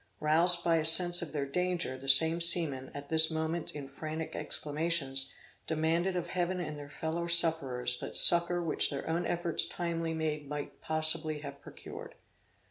Roused 0.19 0.63
by 0.63 0.77
a 0.77 0.83
sense 0.83 1.21
of 1.21 1.31
their 1.31 1.45
danger, 1.45 1.95
the 1.95 2.07
same 2.07 2.41
seamen, 2.41 2.89
at 2.95 3.09
this 3.09 3.29
moment, 3.29 3.75
in 3.75 3.87
frantic 3.87 4.35
exclamations, 4.35 5.31
demanded 5.67 6.15
of 6.15 6.25
heaven 6.29 6.59
and 6.59 6.75
their 6.79 6.89
fellow 6.89 7.27
sufferers, 7.27 7.99
that 7.99 8.17
succour 8.17 8.63
which 8.63 8.89
their 8.89 9.07
own 9.07 9.27
efforts 9.27 9.67
timely 9.67 10.15
made 10.15 10.49
might 10.49 10.81
possibly 10.81 11.41
have 11.41 11.61
procured. 11.61 12.15